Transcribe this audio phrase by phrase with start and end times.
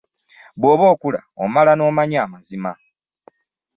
[0.59, 2.71] Bw'okula omala n'omanya amazima.